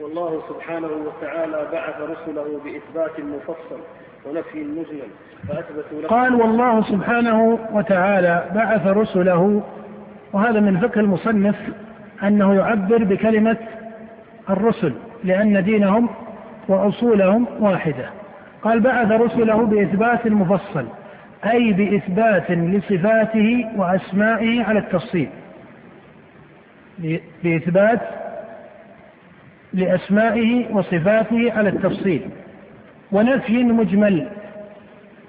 والله 0.00 0.42
سبحانه 0.48 0.88
وتعالى 0.88 1.68
بعث 1.72 2.00
رسله 2.00 2.60
بإثبات 2.64 3.20
مفصل 3.20 3.80
ونفي 4.26 4.64
مجمل 4.64 5.08
فأثبتوا 5.48 6.02
له 6.02 6.08
قال 6.08 6.34
والله 6.34 6.82
سبحانه 6.82 7.58
وتعالى 7.72 8.44
بعث 8.54 8.86
رسله 8.86 9.62
وهذا 10.32 10.60
من 10.60 10.78
فقه 10.78 11.00
المصنف 11.00 11.56
أنه 12.22 12.54
يعبر 12.54 13.04
بكلمة 13.04 13.56
الرسل 14.50 14.92
لأن 15.24 15.64
دينهم 15.64 16.08
وأصولهم 16.68 17.46
واحدة. 17.60 18.10
قال 18.62 18.80
بعث 18.80 19.12
رسله 19.12 19.66
بإثبات 19.66 20.26
مفصل 20.26 20.86
أي 21.44 21.72
بإثبات 21.72 22.50
لصفاته 22.50 23.66
وأسمائه 23.76 24.64
على 24.64 24.78
التفصيل. 24.78 25.28
بإثبات 27.44 28.00
لأسمائه 29.74 30.74
وصفاته 30.74 31.52
على 31.52 31.68
التفصيل. 31.68 32.22
ونفي 33.12 33.64
مجمل. 33.64 34.26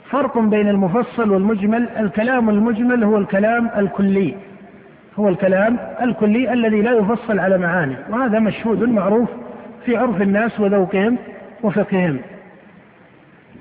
فرق 0.10 0.38
بين 0.40 0.70
المفصل 0.70 1.32
والمجمل. 1.32 1.90
الكلام 2.00 2.50
المجمل 2.50 3.04
هو 3.04 3.18
الكلام 3.18 3.70
الكلي. 3.78 4.36
هو 5.20 5.30
الكلام 5.30 5.78
الكلي 6.02 6.54
الذي 6.54 6.82
لا 6.82 6.92
يفصل 6.92 7.40
على 7.40 7.58
معاني. 7.58 7.96
وهذا 8.10 8.40
مشهود 8.40 8.84
معروف 8.84 9.30
في 9.86 9.98
عرف 9.98 10.22
الناس 10.22 10.60
وذوقهم 10.60 11.18
وفقههم 11.64 12.20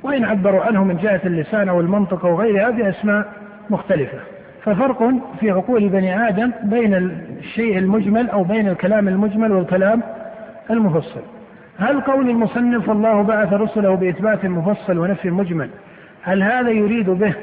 وإن 0.02 0.24
عبروا 0.24 0.62
عنه 0.62 0.84
من 0.84 0.96
جهة 0.96 1.20
اللسان 1.24 1.68
أو 1.68 1.80
المنطق 1.80 2.26
أو 2.26 2.40
غيرها 2.40 2.70
بأسماء 2.70 3.32
مختلفة. 3.70 4.18
ففرق 4.62 5.12
في 5.40 5.50
عقول 5.50 5.88
بني 5.88 6.28
آدم 6.28 6.52
بين 6.62 6.94
الشيء 7.38 7.78
المجمل 7.78 8.30
أو 8.30 8.44
بين 8.44 8.68
الكلام 8.68 9.08
المجمل 9.08 9.52
والكلام 9.52 10.02
المفصل. 10.70 11.20
هل 11.78 12.00
قول 12.00 12.30
المصنف 12.30 12.88
والله 12.88 13.22
بعث 13.22 13.52
رسله 13.52 13.94
بإثبات 13.94 14.44
مفصل 14.44 14.98
ونفي 14.98 15.30
مجمل 15.30 15.70
هل 16.22 16.42
هذا 16.42 16.70
يريد 16.70 17.10
به 17.10 17.34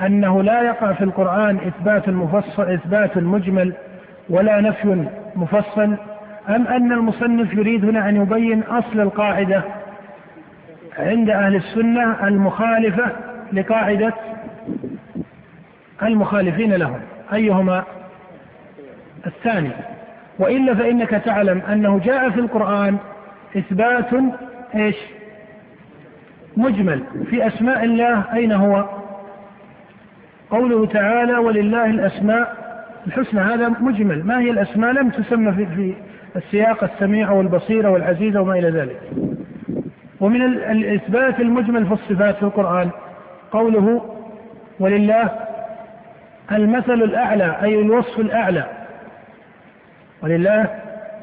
أنه 0.00 0.42
لا 0.42 0.62
يقع 0.62 0.92
في 0.92 1.04
القرآن 1.04 1.56
إثبات 1.56 2.08
مفصل 2.08 2.62
إثبات 2.62 3.18
مجمل 3.18 3.72
ولا 4.30 4.60
نفي 4.60 5.06
مفصل 5.36 5.96
أم 6.48 6.66
أن 6.66 6.92
المصنف 6.92 7.54
يريد 7.54 7.84
هنا 7.84 8.08
أن 8.08 8.16
يبين 8.16 8.62
أصل 8.62 9.00
القاعدة 9.00 9.62
عند 10.98 11.30
أهل 11.30 11.56
السنة 11.56 12.28
المخالفة 12.28 13.12
لقاعدة 13.52 14.14
المخالفين 16.02 16.74
لهم؟ 16.74 17.00
أيهما 17.32 17.84
الثاني؟ 19.26 19.70
وإلا 20.38 20.74
فإنك 20.74 21.10
تعلم 21.10 21.62
أنه 21.72 22.00
جاء 22.04 22.30
في 22.30 22.40
القرآن 22.40 22.96
إثبات 23.56 24.10
إيش؟ 24.74 24.96
مجمل 26.56 27.02
في 27.30 27.46
أسماء 27.46 27.84
الله 27.84 28.24
أين 28.34 28.52
هو؟ 28.52 28.84
قوله 30.50 30.86
تعالى 30.86 31.36
ولله 31.36 31.84
الأسماء 31.84 32.64
الحسنى 33.06 33.40
هذا 33.40 33.68
مجمل. 33.68 34.26
ما 34.26 34.40
هي 34.40 34.50
الأسماء؟ 34.50 34.92
لم 34.92 35.10
تسمى 35.10 35.52
في, 35.52 35.66
في 35.66 35.94
السياق 36.36 36.84
السميع 36.84 37.30
والبصير 37.30 37.86
والعزيز 37.86 38.36
وما 38.36 38.58
إلى 38.58 38.70
ذلك. 38.70 39.00
ومن 40.20 40.42
الإثبات 40.42 41.40
المجمل 41.40 41.86
في 41.86 41.92
الصفات 41.92 42.36
في 42.36 42.42
القرآن 42.42 42.90
قوله 43.52 44.02
ولله 44.80 45.30
المثل 46.52 47.02
الأعلى 47.02 47.56
أي 47.62 47.80
الوصف 47.80 48.20
الأعلى. 48.20 48.64
ولله 50.24 50.66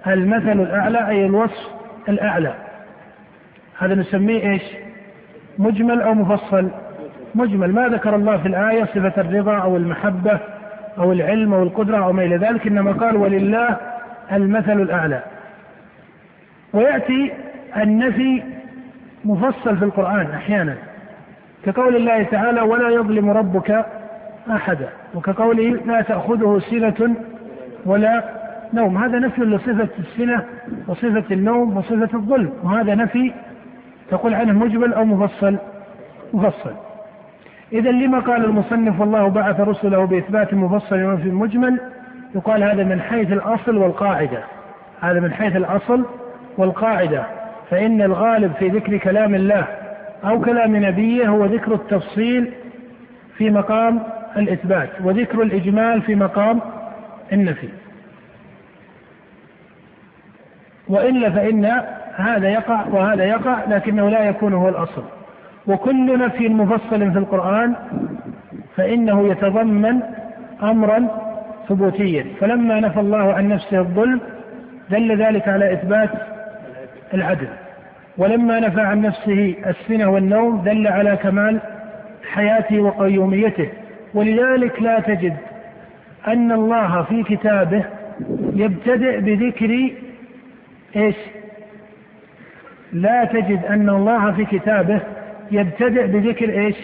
المثل 0.07 0.59
الأعلى 0.59 1.07
أي 1.07 1.25
الوصف 1.25 1.69
الأعلى. 2.09 2.53
هذا 3.79 3.95
نسميه 3.95 4.51
إيش؟ 4.51 4.61
مجمل 5.57 6.01
أو 6.01 6.13
مفصل. 6.13 6.69
مجمل. 7.35 7.73
ما 7.73 7.87
ذكر 7.87 8.15
الله 8.15 8.37
في 8.37 8.47
الآية 8.47 8.83
صفة 8.83 9.21
الرضا 9.21 9.57
أو 9.57 9.77
المحبة 9.77 10.39
أو 10.97 11.11
العلم 11.11 11.53
أو 11.53 11.63
القدرة 11.63 11.97
أو 11.97 12.13
ما 12.13 12.23
إلى 12.23 12.37
ذلك 12.37 12.67
إنما 12.67 12.91
قال 12.91 13.17
ولله 13.17 13.77
المثل 14.31 14.81
الأعلى. 14.81 15.21
ويأتي 16.73 17.31
النفي 17.77 18.43
مفصل 19.25 19.77
في 19.77 19.85
القرآن 19.85 20.31
أحيانا 20.31 20.75
كقول 21.65 21.95
الله 21.95 22.23
تعالى 22.23 22.61
ولا 22.61 22.89
يظلم 22.89 23.29
ربك 23.29 23.85
أحدا 24.51 24.89
وكقوله 25.15 25.79
لا 25.85 26.01
تأخذه 26.01 26.61
سنة 26.69 27.15
ولا 27.85 28.40
نوم. 28.73 28.97
هذا 28.97 29.19
نفي 29.19 29.41
لصفة 29.41 29.89
السنة 29.99 30.43
وصفة 30.87 31.23
النوم 31.31 31.77
وصفة 31.77 32.09
الظلم 32.13 32.53
وهذا 32.63 32.95
نفي 32.95 33.31
تقول 34.09 34.33
عنه 34.33 34.53
مجمل 34.53 34.93
أو 34.93 35.05
مفصل. 35.05 35.57
مفصل. 36.33 36.73
إذا 37.73 37.91
لما 37.91 38.19
قال 38.19 38.45
المصنف 38.45 38.99
والله 38.99 39.27
بعث 39.27 39.59
رسله 39.59 40.05
بإثبات 40.05 40.53
مفصل 40.53 41.03
ونفي 41.03 41.29
مجمل 41.29 41.79
يقال 42.35 42.63
هذا 42.63 42.83
من 42.83 43.01
حيث 43.01 43.31
الأصل 43.31 43.77
والقاعدة. 43.77 44.43
هذا 45.01 45.19
من 45.19 45.33
حيث 45.33 45.55
الأصل 45.55 46.05
والقاعدة. 46.57 47.25
فإن 47.69 48.01
الغالب 48.01 48.53
في 48.53 48.67
ذكر 48.69 48.97
كلام 48.97 49.35
الله 49.35 49.67
أو 50.23 50.41
كلام 50.41 50.75
نبيه 50.75 51.27
هو 51.27 51.45
ذكر 51.45 51.73
التفصيل 51.73 52.51
في 53.37 53.49
مقام 53.49 53.99
الإثبات 54.37 54.89
وذكر 55.03 55.41
الإجمال 55.41 56.01
في 56.01 56.15
مقام 56.15 56.59
النفي. 57.33 57.69
وإلا 60.91 61.29
فإن 61.29 61.81
هذا 62.15 62.49
يقع 62.49 62.87
وهذا 62.87 63.23
يقع 63.23 63.57
لكنه 63.69 64.09
لا 64.09 64.23
يكون 64.23 64.53
هو 64.53 64.69
الأصل. 64.69 65.03
وكل 65.67 66.19
نفي 66.19 66.49
مفصل 66.49 67.11
في 67.11 67.19
القرآن 67.19 67.75
فإنه 68.75 69.27
يتضمن 69.27 69.99
أمرا 70.63 71.07
ثبوتيا. 71.69 72.25
فلما 72.39 72.79
نفى 72.79 72.99
الله 72.99 73.33
عن 73.33 73.47
نفسه 73.47 73.79
الظلم 73.79 74.19
دل 74.89 75.17
ذلك 75.17 75.47
على 75.47 75.73
إثبات 75.73 76.09
العدل. 77.13 77.47
ولما 78.17 78.59
نفى 78.59 78.81
عن 78.81 79.01
نفسه 79.01 79.55
السنة 79.65 80.09
والنوم 80.09 80.61
دل 80.61 80.87
على 80.87 81.15
كمال 81.15 81.59
حياته 82.31 82.79
وقيوميته. 82.79 83.69
ولذلك 84.13 84.81
لا 84.81 84.99
تجد 84.99 85.37
أن 86.27 86.51
الله 86.51 87.03
في 87.03 87.23
كتابه 87.23 87.83
يبتدئ 88.55 89.19
بذكر 89.19 89.91
إيش؟ 90.95 91.15
لا 92.93 93.25
تجد 93.25 93.65
أن 93.65 93.89
الله 93.89 94.31
في 94.31 94.45
كتابه 94.45 94.99
يبتدئ 95.51 96.07
بذكر 96.07 96.49
إيش؟ 96.49 96.75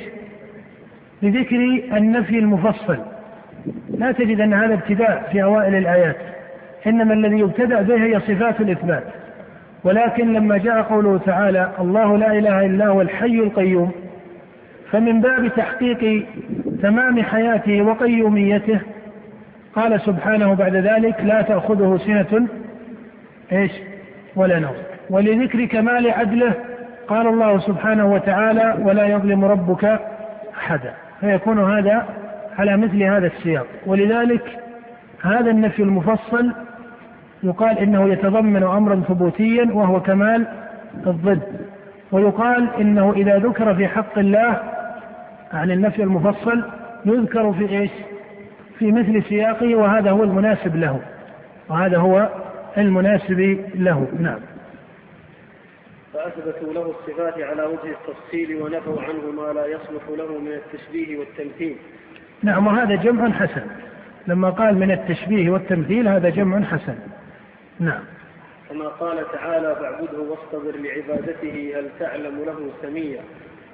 بذكر 1.22 1.56
النفي 1.98 2.40
المفصل. 2.40 2.98
لا 3.90 4.12
تجد 4.12 4.42
أن 4.42 4.54
هذا 4.54 4.74
ابتداء 4.74 5.30
في 5.32 5.44
أوائل 5.44 5.76
الآيات. 5.76 6.18
إنما 6.88 7.14
الذي 7.14 7.40
يبتدأ 7.40 7.82
به 7.82 8.04
هي 8.04 8.20
صفات 8.20 8.62
الإثبات. 8.62 9.04
ولكن 9.84 10.34
لما 10.34 10.58
جاء 10.58 10.82
قوله 10.82 11.18
تعالى 11.18 11.72
الله 11.80 12.18
لا 12.18 12.32
إله 12.32 12.66
إلا 12.66 12.88
هو 12.88 13.02
الحي 13.02 13.40
القيوم 13.40 13.92
فمن 14.92 15.22
باب 15.22 15.48
تحقيق 15.48 16.26
تمام 16.82 17.24
حياته 17.24 17.82
وقيوميته 17.82 18.80
قال 19.76 20.02
سبحانه 20.02 20.54
بعد 20.54 20.76
ذلك 20.76 21.22
لا 21.24 21.42
تأخذه 21.42 22.00
سنة. 22.06 22.48
إيش؟ 23.52 23.72
ولا 24.38 24.60
نوم. 24.60 24.76
ولذكر 25.10 25.66
كمال 25.66 26.12
عدله 26.12 26.54
قال 27.08 27.28
الله 27.28 27.60
سبحانه 27.60 28.14
وتعالى 28.14 28.76
ولا 28.82 29.08
يظلم 29.08 29.46
ربك 29.46 30.00
أحدا. 30.58 30.94
فيكون 31.20 31.78
هذا 31.78 32.06
على 32.60 32.78
مثل 32.78 33.04
هذا 33.04 33.28
السياق. 33.28 33.66
ولذلك 33.86 34.44
هذا 35.24 35.52
النفي 35.52 35.84
المفصل 35.84 36.52
يقال 37.44 37.80
إنه 37.80 38.10
يتضمن 38.10 38.64
أمرا 38.64 39.04
ثبوتيا 39.08 39.70
وهو 39.74 40.00
كمال 40.02 40.48
الضد 41.08 41.42
ويقال 42.12 42.70
إنه 42.80 43.14
إذا 43.14 43.38
ذكر 43.38 43.76
في 43.76 43.88
حق 43.88 44.20
الله 44.20 44.58
عن 45.54 45.72
النفي 45.72 46.04
المفصل 46.04 46.64
يذكر 47.06 47.54
في 47.54 47.70
إيش؟ 47.70 47.92
في 48.80 48.92
مثل 48.92 49.24
سياقه 49.24 49.76
وهذا 49.76 50.12
هو 50.12 50.24
المناسب 50.24 50.76
له. 50.76 51.00
وهذا 51.70 51.98
هو 51.98 52.30
المناسب 52.78 53.40
له. 53.76 54.08
نعم. 54.20 54.40
فأثبتوا 56.14 56.74
له 56.74 56.96
الصفات 57.00 57.40
على 57.40 57.64
وجه 57.64 57.92
التفصيل 57.92 58.62
ونفوا 58.62 59.02
عنه 59.02 59.32
ما 59.32 59.54
لا 59.54 59.66
يصلح 59.66 60.04
له 60.10 60.38
من 60.38 60.52
التشبيه 60.54 61.20
والتمثيل. 61.20 61.76
نعم 62.44 62.68
وهذا 62.68 62.96
جمع 62.96 63.32
حسن. 63.32 63.68
لما 64.28 64.50
قال 64.50 64.76
من 64.76 64.92
التشبيه 64.92 65.50
والتمثيل 65.50 66.08
هذا 66.08 66.30
جمع 66.30 66.64
حسن. 66.64 66.96
نعم. 67.80 68.04
كما 68.70 68.88
قال 68.88 69.32
تعالى 69.34 69.76
فاعبده 69.76 70.20
واصطبر 70.20 70.76
لعبادته 70.76 71.74
هل 71.76 71.90
تعلم 72.00 72.44
له 72.46 72.70
سميا؟ 72.82 73.22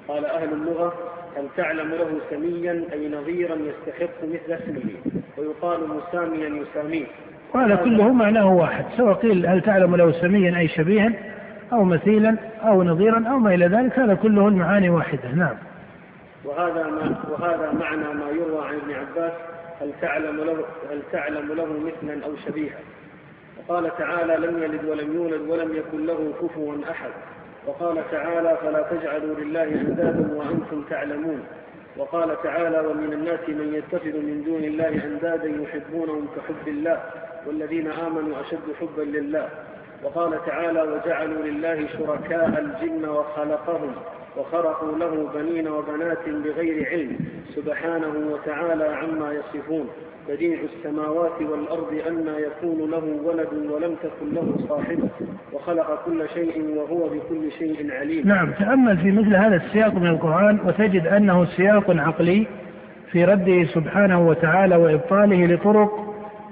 قال 0.08 0.26
أهل 0.26 0.52
اللغة 0.52 0.94
هل 1.36 1.48
تعلم 1.56 1.90
له 1.90 2.20
سميا؟ 2.30 2.84
أي 2.92 3.08
نظيرا 3.08 3.54
يستحق 3.56 4.24
مثل 4.24 4.62
اسمه. 4.62 4.94
ويقال 5.38 5.80
مساميا 5.88 6.48
يساميه. 6.62 7.06
وهذا 7.54 7.76
كله 7.76 8.12
معناه 8.12 8.46
واحد 8.46 8.84
سواء 8.96 9.14
قيل 9.14 9.46
هل 9.46 9.60
تعلم 9.60 9.96
له 9.96 10.12
سميا 10.12 10.58
أي 10.58 10.68
شبيها 10.68 11.12
أو 11.72 11.84
مثيلا 11.84 12.36
أو 12.64 12.82
نظيرا 12.82 13.24
أو 13.28 13.38
ما 13.38 13.54
إلى 13.54 13.66
ذلك 13.66 13.98
هذا 13.98 14.14
كله 14.14 14.48
المعاني 14.48 14.90
واحدة 14.90 15.30
نعم. 15.34 15.56
وهذا 16.44 16.82
ما 16.82 17.16
وهذا 17.30 17.72
معنى 17.72 18.14
ما 18.14 18.30
يروى 18.30 18.66
عن 18.66 18.74
ابن 18.74 18.94
عباس 18.94 19.32
هل 19.80 19.92
تعلم 20.00 20.36
له 20.36 20.64
هل 20.90 21.02
تعلم 21.12 21.52
له 21.52 21.66
مثلا 21.66 22.24
أو 22.24 22.36
شبيها؟ 22.46 22.78
وقال 23.58 23.96
تعالى 23.98 24.46
لم 24.46 24.62
يلد 24.62 24.84
ولم 24.84 25.14
يولد 25.14 25.50
ولم 25.50 25.76
يكن 25.76 26.06
له 26.06 26.32
كفوا 26.42 26.74
أحد. 26.90 27.10
وقال 27.66 28.10
تعالى 28.10 28.56
فلا 28.62 28.82
تجعلوا 28.82 29.34
لله 29.40 29.64
أندادا 29.64 30.34
وأنتم 30.34 30.82
تعلمون. 30.90 31.40
وقال 31.96 32.42
تعالى 32.42 32.80
ومن 32.80 33.12
الناس 33.12 33.48
من 33.48 33.74
يتخذ 33.74 34.16
من 34.16 34.42
دون 34.46 34.64
الله 34.64 35.04
أندادا 35.04 35.48
يحبونهم 35.62 36.28
كحب 36.36 36.68
الله. 36.68 37.00
والذين 37.46 37.86
آمنوا 37.86 38.40
أشد 38.40 38.74
حبا 38.80 39.02
لله 39.02 39.48
وقال 40.04 40.44
تعالى 40.46 40.82
وجعلوا 40.82 41.44
لله 41.44 41.86
شركاء 41.86 42.48
الجن 42.58 43.04
وخلقهم 43.08 43.92
وخرقوا 44.36 44.98
له 44.98 45.30
بنين 45.34 45.68
وبنات 45.68 46.28
بغير 46.28 46.88
علم 46.88 47.18
سبحانه 47.56 48.32
وتعالى 48.32 48.84
عما 48.84 49.32
يصفون 49.32 49.88
بديع 50.28 50.58
السماوات 50.62 51.42
والأرض 51.42 51.92
أن 52.08 52.34
يكون 52.38 52.90
له 52.90 53.18
ولد 53.24 53.70
ولم 53.70 53.94
تكن 53.94 54.34
له 54.34 54.56
صاحبة 54.68 55.08
وخلق 55.52 56.04
كل 56.06 56.28
شيء 56.34 56.76
وهو 56.76 57.08
بكل 57.08 57.52
شيء 57.58 57.92
عليم. 57.92 58.28
نعم 58.28 58.52
تأمل 58.52 58.98
في 58.98 59.12
مثل 59.12 59.36
هذا 59.36 59.56
السياق 59.56 59.94
من 59.94 60.06
القرآن 60.06 60.58
وتجد 60.66 61.06
أنه 61.06 61.44
سياق 61.44 61.90
عقلي 61.90 62.46
في 63.10 63.24
رده 63.24 63.64
سبحانه 63.64 64.28
وتعالى 64.28 64.76
وإبطاله 64.76 65.46
لطرق 65.46 66.03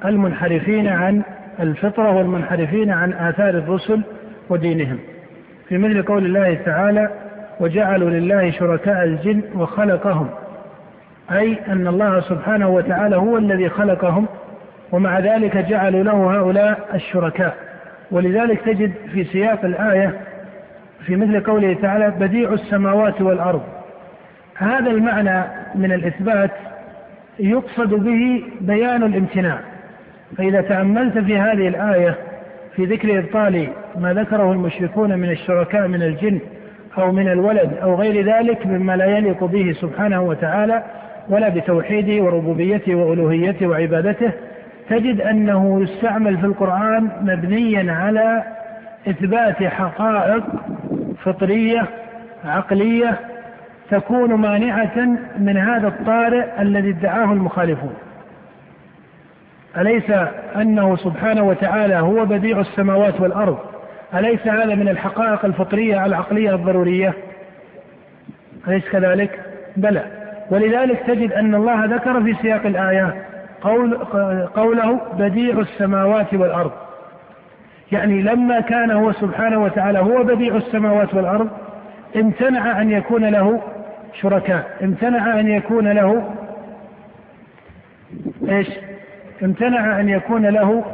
المنحرفين 0.05 0.89
عن 0.89 1.23
الفطرة 1.61 2.11
والمنحرفين 2.11 2.91
عن 2.91 3.13
آثار 3.13 3.49
الرسل 3.49 4.03
ودينهم. 4.49 4.99
في 5.69 5.79
مثل 5.79 6.03
قول 6.03 6.27
الله 6.27 6.55
تعالى 6.55 7.11
وجعلوا 7.61 8.11
لله 8.11 8.51
شركاء 8.51 9.05
الجن 9.05 9.43
وخلقهم 9.55 10.29
أي 11.33 11.59
أن 11.69 11.87
الله 11.87 12.21
سبحانه 12.21 12.69
وتعالى 12.69 13.17
هو 13.17 13.39
الذي 13.39 13.69
خلقهم 13.69 14.27
ومع 14.93 15.19
ذلك 15.19 15.57
جعلوا 15.57 16.03
له 16.03 16.39
هؤلاء 16.39 16.89
الشركاء. 16.95 17.57
ولذلك 18.11 18.61
تجد 18.61 18.93
في 19.13 19.25
سياق 19.25 19.65
الآية 19.65 20.15
في 21.07 21.17
مثل 21.17 21.41
قوله 21.41 21.75
تعالى 21.83 22.11
بديع 22.11 22.53
السماوات 22.53 23.21
والأرض 23.21 23.63
هذا 24.57 24.91
المعنى 24.91 25.45
من 25.75 25.93
الإثبات 25.93 26.51
يقصد 27.39 27.95
به 27.95 28.45
بيان 28.61 29.03
الامتناع. 29.03 29.59
فإذا 30.39 30.61
تأملت 30.61 31.19
في 31.19 31.39
هذه 31.39 31.69
الآية 31.69 32.17
في 32.77 32.85
ذكر 32.85 33.19
إبطال 33.19 33.69
ما 33.99 34.15
ذكره 34.15 34.53
المشركون 34.53 35.19
من 35.19 35.31
الشركاء 35.31 35.89
من 35.89 36.03
الجن 36.03 36.39
أو 36.99 37.13
من 37.13 37.29
الولد 37.29 37.71
أو 37.83 37.95
غير 37.95 38.25
ذلك 38.25 38.67
مما 38.67 38.97
لا 38.97 39.07
يليق 39.07 39.45
به 39.45 39.73
سبحانه 39.73 40.23
وتعالى 40.23 40.83
ولا 41.29 41.49
بتوحيده 41.49 42.25
وربوبيته 42.25 42.95
وألوهيته 42.95 43.67
وعبادته 43.67 44.33
تجد 44.89 45.21
أنه 45.21 45.83
يستعمل 45.83 46.39
في 46.39 46.47
القرآن 46.47 47.09
مبنيا 47.21 47.93
على 47.93 48.43
إثبات 49.09 49.65
حقائق 49.65 50.45
فطرية 51.25 51.83
عقلية 52.45 53.19
تكون 53.91 54.35
مانعة 54.35 55.19
من 55.39 55.57
هذا 55.57 55.89
الطارئ 55.89 56.63
الذي 56.63 56.91
ادعاه 56.91 57.33
المخالفون. 57.33 57.95
أليس 59.77 60.11
أنه 60.57 60.97
سبحانه 60.97 61.43
وتعالى 61.43 61.95
هو 61.95 62.25
بديع 62.25 62.61
السماوات 62.61 63.21
والأرض؟ 63.21 63.59
أليس 64.15 64.47
هذا 64.47 64.75
من 64.75 64.89
الحقائق 64.89 65.45
الفطرية 65.45 66.07
العقلية 66.07 66.55
الضرورية؟ 66.55 67.15
أليس 68.69 68.89
كذلك؟ 68.89 69.41
بلى. 69.77 70.05
ولذلك 70.51 71.03
تجد 71.07 71.33
أن 71.33 71.55
الله 71.55 71.85
ذكر 71.85 72.23
في 72.23 72.35
سياق 72.43 72.67
الآية 72.67 73.15
قول 73.63 73.95
قوله 74.55 75.01
بديع 75.19 75.59
السماوات 75.59 76.35
والأرض. 76.35 76.73
يعني 77.93 78.23
لما 78.23 78.61
كان 78.61 78.91
هو 78.91 79.13
سبحانه 79.13 79.63
وتعالى 79.63 79.99
هو 79.99 80.23
بديع 80.23 80.57
السماوات 80.57 81.15
والأرض 81.15 81.51
امتنع 82.17 82.83
أن 82.83 82.91
يكون 82.91 83.25
له 83.25 83.61
شركاء 84.21 84.77
امتنع 84.83 85.41
أن 85.41 85.49
يكون 85.49 85.89
له 85.89 86.31
إيش؟ 88.49 88.69
امتنع 89.43 90.01
أن 90.01 90.09
يكون 90.09 90.47
له 90.47 90.85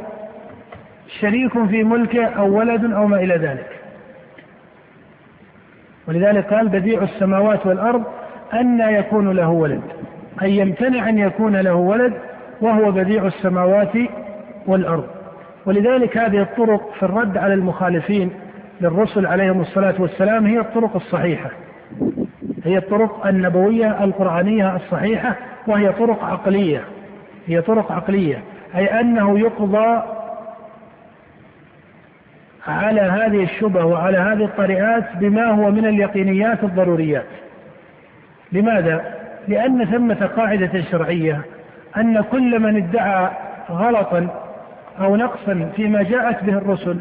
شريك 1.19 1.65
في 1.65 1.83
ملكه 1.83 2.25
أو 2.25 2.57
ولد 2.57 2.93
أو 2.93 3.07
ما 3.07 3.17
إلى 3.17 3.35
ذلك. 3.35 3.79
ولذلك 6.07 6.53
قال 6.53 6.69
بديع 6.69 7.03
السماوات 7.03 7.65
والأرض 7.65 8.03
أن 8.53 8.79
يكون 8.79 9.31
له 9.31 9.49
ولد 9.49 9.81
أي 10.41 10.57
يمتنع 10.57 11.09
أن 11.09 11.17
يكون 11.17 11.55
له 11.55 11.75
ولد 11.75 12.13
وهو 12.61 12.91
بديع 12.91 13.25
السماوات 13.25 13.93
والأرض. 14.67 15.07
ولذلك 15.65 16.17
هذه 16.17 16.41
الطرق 16.41 16.93
في 16.93 17.03
الرد 17.03 17.37
على 17.37 17.53
المخالفين 17.53 18.31
للرسل 18.81 19.25
عليهم 19.25 19.61
الصلاة 19.61 19.95
والسلام 19.99 20.45
هي 20.45 20.59
الطرق 20.59 20.95
الصحيحة. 20.95 21.49
هي 22.63 22.77
الطرق 22.77 23.27
النبوية 23.27 24.03
القرآنية 24.03 24.75
الصحيحة 24.75 25.35
وهي 25.67 25.91
طرق 25.91 26.23
عقلية. 26.23 26.83
هي 27.49 27.61
طرق 27.61 27.91
عقلية 27.91 28.43
أي 28.75 28.99
أنه 28.99 29.39
يقضى 29.39 30.01
على 32.67 33.01
هذه 33.01 33.43
الشبه 33.43 33.85
وعلى 33.85 34.17
هذه 34.17 34.43
الطريقات 34.45 35.03
بما 35.15 35.45
هو 35.45 35.71
من 35.71 35.85
اليقينيات 35.85 36.63
الضروريات 36.63 37.25
لماذا؟ 38.51 39.13
لأن 39.47 39.85
ثمة 39.85 40.25
قاعدة 40.25 40.81
شرعية 40.91 41.41
أن 41.97 42.21
كل 42.21 42.59
من 42.59 42.75
ادعى 42.77 43.29
غلطا 43.69 44.27
أو 45.01 45.15
نقصا 45.15 45.71
فيما 45.75 46.03
جاءت 46.03 46.43
به 46.43 46.53
الرسل 46.53 46.99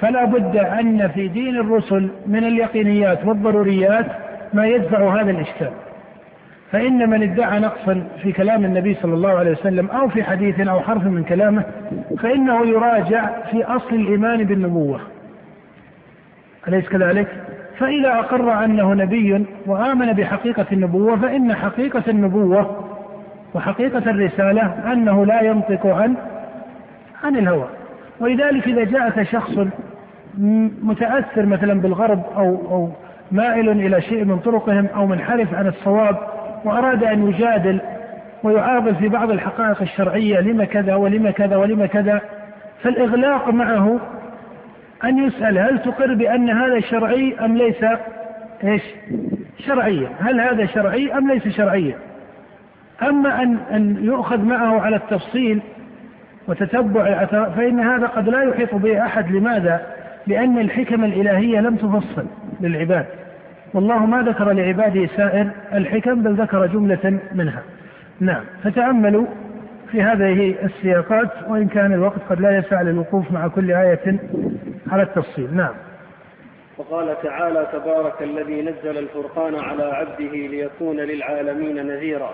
فلا 0.00 0.24
بد 0.24 0.56
أن 0.56 1.08
في 1.08 1.28
دين 1.28 1.56
الرسل 1.56 2.08
من 2.26 2.44
اليقينيات 2.44 3.24
والضروريات 3.24 4.06
ما 4.52 4.66
يدفع 4.66 5.20
هذا 5.20 5.30
الإشكال 5.30 5.70
فإن 6.72 7.10
من 7.10 7.22
ادعى 7.22 7.60
نقصا 7.60 8.06
في 8.22 8.32
كلام 8.32 8.64
النبي 8.64 8.94
صلى 8.94 9.14
الله 9.14 9.30
عليه 9.30 9.50
وسلم 9.50 9.86
أو 9.86 10.08
في 10.08 10.22
حديث 10.22 10.60
أو 10.60 10.80
حرف 10.80 11.04
من 11.04 11.24
كلامه 11.24 11.64
فإنه 12.22 12.66
يراجع 12.66 13.30
في 13.50 13.64
أصل 13.64 13.94
الإيمان 13.94 14.44
بالنبوة 14.44 15.00
أليس 16.68 16.88
كذلك؟ 16.88 17.28
فإذا 17.78 18.08
أقر 18.08 18.64
أنه 18.64 18.94
نبي 18.94 19.46
وآمن 19.66 20.12
بحقيقة 20.12 20.66
النبوة 20.72 21.16
فإن 21.16 21.54
حقيقة 21.54 22.02
النبوة 22.08 22.84
وحقيقة 23.54 24.10
الرسالة 24.10 24.92
أنه 24.92 25.26
لا 25.26 25.42
ينطق 25.42 25.86
عن 25.86 26.14
عن 27.24 27.36
الهوى 27.36 27.68
ولذلك 28.20 28.68
إذا 28.68 28.84
جاءك 28.84 29.22
شخص 29.22 29.58
متأثر 30.82 31.46
مثلا 31.46 31.80
بالغرب 31.80 32.22
أو 32.36 32.56
أو 32.70 32.90
مائل 33.32 33.68
إلى 33.68 34.02
شيء 34.02 34.24
من 34.24 34.38
طرقهم 34.38 34.86
أو 34.96 35.06
منحرف 35.06 35.54
عن 35.54 35.66
الصواب 35.66 36.16
وأراد 36.64 37.04
أن 37.04 37.28
يجادل 37.28 37.80
ويعاضل 38.42 38.94
في 38.94 39.08
بعض 39.08 39.30
الحقائق 39.30 39.82
الشرعية 39.82 40.40
لما 40.40 40.64
كذا 40.64 40.94
ولما 40.94 41.30
كذا 41.30 41.56
ولما 41.56 41.86
كذا. 41.86 42.20
فالإغلاق 42.82 43.48
معه 43.48 44.00
أن 45.04 45.18
يسأل 45.18 45.58
هل 45.58 45.78
تقر 45.78 46.14
بأن 46.14 46.50
هذا 46.50 46.80
شرعي 46.80 47.34
أم 47.44 47.56
ليس؟ 47.56 47.84
إيش؟ 48.64 48.82
شرعيا 49.66 50.08
هل 50.20 50.40
هذا 50.40 50.66
شرعي 50.66 51.18
أم 51.18 51.32
ليس 51.32 51.48
شرعيا 51.48 51.94
أما 53.02 53.42
أن 53.42 53.58
أن 53.72 54.04
يؤخذ 54.04 54.38
معه 54.38 54.80
على 54.80 54.96
التفصيل 54.96 55.60
وتتبع 56.48 57.24
فإن 57.24 57.80
هذا 57.80 58.06
قد 58.06 58.28
لا 58.28 58.42
يحيط 58.42 58.74
به 58.74 59.06
أحد. 59.06 59.30
لماذا؟ 59.30 59.86
لأن 60.26 60.58
الحكم 60.58 61.04
الإلهية 61.04 61.60
لم 61.60 61.76
تفصل 61.76 62.26
للعباد. 62.60 63.06
والله 63.74 64.06
ما 64.06 64.22
ذكر 64.22 64.52
لعباده 64.52 65.06
سائر 65.16 65.50
الحكم 65.72 66.22
بل 66.22 66.42
ذكر 66.42 66.66
جملة 66.66 67.20
منها. 67.34 67.62
نعم 68.20 68.44
فتأملوا 68.64 69.26
في 69.90 70.02
هذه 70.02 70.54
السياقات 70.62 71.30
وإن 71.48 71.68
كان 71.68 71.92
الوقت 71.92 72.20
قد 72.30 72.40
لا 72.40 72.58
يسع 72.58 72.82
للوقوف 72.82 73.32
مع 73.32 73.48
كل 73.48 73.72
آية 73.72 74.18
على 74.90 75.02
التفصيل. 75.02 75.56
نعم. 75.56 75.74
وقال 76.78 77.22
تعالى 77.22 77.68
تبارك 77.72 78.22
الذي 78.22 78.62
نزل 78.62 78.98
الفرقان 78.98 79.54
على 79.54 79.82
عبده 79.82 80.32
ليكون 80.32 80.96
للعالمين 80.96 81.86
نذيرا 81.86 82.30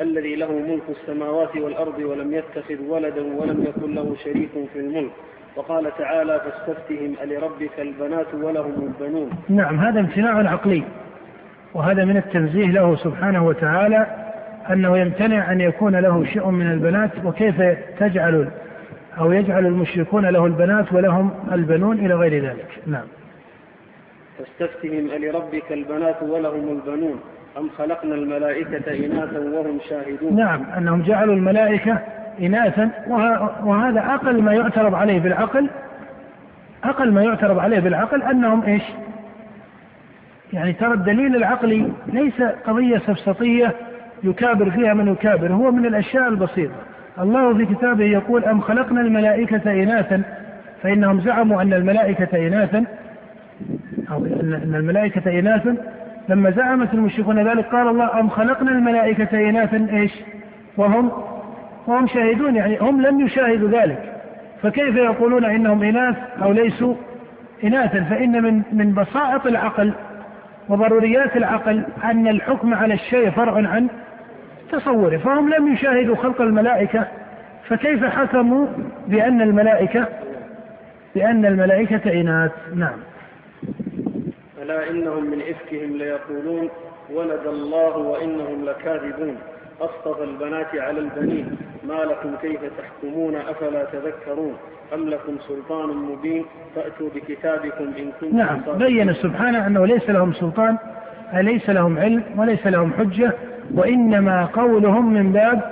الذي 0.00 0.36
له 0.36 0.52
ملك 0.52 0.82
السماوات 0.88 1.56
والأرض 1.56 1.98
ولم 1.98 2.34
يتخذ 2.34 2.88
ولدا 2.88 3.22
ولم 3.36 3.64
يكن 3.64 3.94
له 3.94 4.16
شريك 4.24 4.50
في 4.72 4.78
الملك. 4.78 5.10
وقال 5.56 5.96
تعالى 5.98 6.40
فاستفتهم 6.40 7.14
ألربك 7.22 7.80
البنات 7.80 8.34
ولهم 8.34 8.92
البنون. 9.00 9.30
نعم 9.48 9.80
هذا 9.80 10.00
امتناع 10.00 10.52
عقلي 10.52 10.82
وهذا 11.74 12.04
من 12.04 12.16
التنزيه 12.16 12.66
له 12.66 12.96
سبحانه 12.96 13.46
وتعالى 13.46 14.06
أنه 14.70 14.98
يمتنع 14.98 15.52
أن 15.52 15.60
يكون 15.60 15.96
له 15.96 16.24
شيء 16.24 16.50
من 16.50 16.70
البنات 16.72 17.10
وكيف 17.24 17.62
تجعل 17.98 18.48
أو 19.18 19.32
يجعل 19.32 19.66
المشركون 19.66 20.26
له 20.26 20.46
البنات 20.46 20.92
ولهم 20.92 21.30
البنون 21.52 21.98
إلى 21.98 22.14
غير 22.14 22.44
ذلك. 22.44 22.68
نعم. 22.86 23.04
فاستفتهم 24.38 25.10
ألربك 25.10 25.72
البنات 25.72 26.22
ولهم 26.22 26.68
البنون. 26.68 27.20
أم 27.58 27.68
خلقنا 27.78 28.14
الملائكة 28.14 29.06
إناثا 29.06 29.38
وهم 29.38 29.78
شاهدون؟ 29.88 30.36
نعم 30.36 30.64
أنهم 30.76 31.02
جعلوا 31.02 31.34
الملائكة 31.34 31.98
إناثا 32.40 32.90
وهذا 33.64 34.00
أقل 34.00 34.42
ما 34.42 34.52
يعترض 34.52 34.94
عليه 34.94 35.20
بالعقل 35.20 35.68
أقل 36.84 37.12
ما 37.12 37.22
يعترض 37.22 37.58
عليه 37.58 37.80
بالعقل 37.80 38.22
أنهم 38.22 38.62
إيش؟ 38.62 38.82
يعني 40.52 40.72
ترى 40.72 40.92
الدليل 40.94 41.36
العقلي 41.36 41.92
ليس 42.06 42.42
قضية 42.66 42.98
سفسطية 42.98 43.74
يكابر 44.24 44.70
فيها 44.70 44.94
من 44.94 45.08
يكابر 45.08 45.52
هو 45.52 45.70
من 45.70 45.86
الأشياء 45.86 46.28
البسيطة. 46.28 46.74
الله 47.20 47.54
في 47.54 47.74
كتابه 47.74 48.04
يقول 48.04 48.44
أم 48.44 48.60
خلقنا 48.60 49.00
الملائكة 49.00 49.82
إناثا؟ 49.82 50.22
فإنهم 50.82 51.20
زعموا 51.20 51.62
أن 51.62 51.72
الملائكة 51.72 52.46
إناثا 52.46 52.84
أو 54.10 54.26
أن 54.26 54.74
الملائكة 54.74 55.38
إناثا. 55.38 55.76
لما 56.28 56.50
زعمت 56.50 56.94
المشركون 56.94 57.48
ذلك 57.48 57.66
قال 57.66 57.88
الله 57.88 58.20
أم 58.20 58.28
خلقنا 58.28 58.70
الملائكة 58.70 59.48
إناثا؟ 59.48 59.86
إيش؟ 59.92 60.12
وهم 60.76 61.12
وهم 61.86 62.06
شاهدون 62.06 62.56
يعني 62.56 62.78
هم 62.78 63.02
لم 63.02 63.20
يشاهدوا 63.20 63.68
ذلك. 63.68 64.12
فكيف 64.62 64.96
يقولون 64.96 65.44
إنهم 65.44 65.82
إناث 65.82 66.16
أو 66.42 66.52
ليسوا 66.52 66.94
إناثا؟ 67.64 68.04
فإن 68.04 68.42
من 68.42 68.62
من 68.72 68.94
بساطة 68.94 69.48
العقل 69.48 69.92
وضروريات 70.68 71.36
العقل 71.36 71.84
أن 72.04 72.28
الحكم 72.28 72.74
على 72.74 72.94
الشيء 72.94 73.30
فرع 73.30 73.68
عن 73.68 73.88
تصوره. 74.72 75.16
فهم 75.16 75.54
لم 75.54 75.72
يشاهدوا 75.72 76.16
خلق 76.16 76.40
الملائكة. 76.40 77.06
فكيف 77.68 78.04
حكموا 78.04 78.66
بأن 79.06 79.42
الملائكة 79.42 80.06
بأن 81.14 81.46
الملائكة 81.46 82.20
إناث؟ 82.20 82.52
نعم. 82.74 82.98
ألا 84.62 84.90
إنهم 84.90 85.30
من 85.30 85.40
إفكهم 85.40 85.96
ليقولون 85.96 86.68
ولد 87.12 87.46
الله 87.46 87.96
وإنهم 87.96 88.64
لكاذبون. 88.64 89.36
أصطفى 89.80 90.24
البنات 90.24 90.74
على 90.74 91.00
البنين. 91.00 91.56
ما 91.88 91.94
لكم 91.94 92.36
كيف 92.42 92.60
تحكمون؟ 92.78 93.36
أفلا 93.36 93.84
تذكرون؟ 93.84 94.54
أم 94.94 95.08
لكم 95.08 95.36
سلطان 95.48 95.88
مبين؟ 95.88 96.44
فأتوا 96.76 97.08
بكتابكم 97.14 97.84
إن 97.98 98.10
كنتم 98.20 98.36
نعم 98.36 98.60
بين 98.78 99.12
سبحانه 99.14 99.66
أنه 99.66 99.86
ليس 99.86 100.10
لهم 100.10 100.32
سلطان 100.32 100.76
ليس 101.34 101.70
لهم 101.70 101.98
علم 101.98 102.22
وليس 102.36 102.66
لهم 102.66 102.92
حجة 102.92 103.32
وإنما 103.74 104.44
قولهم 104.44 105.12
من 105.12 105.32
باب 105.32 105.62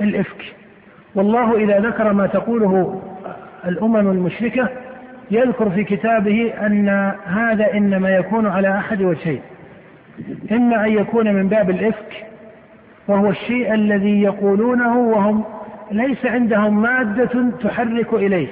الإفك. 0.00 0.54
والله 1.14 1.56
إذا 1.56 1.80
ذكر 1.80 2.12
ما 2.12 2.26
تقوله 2.26 3.02
الأمم 3.66 4.10
المشركة 4.10 4.68
يذكر 5.30 5.70
في 5.70 5.84
كتابه 5.84 6.52
أن 6.66 7.12
هذا 7.26 7.72
إنما 7.74 8.16
يكون 8.16 8.46
على 8.46 8.68
أحد 8.68 9.02
وجهين. 9.02 9.40
إما 10.52 10.84
أن 10.84 10.92
يكون 10.92 11.34
من 11.34 11.48
باب 11.48 11.70
الإفك 11.70 12.26
وهو 13.08 13.30
الشيء 13.30 13.74
الذي 13.74 14.22
يقولونه 14.22 14.98
وهم 14.98 15.44
ليس 15.90 16.26
عندهم 16.26 16.82
مادة 16.82 17.50
تحرك 17.62 18.12
إليه. 18.14 18.48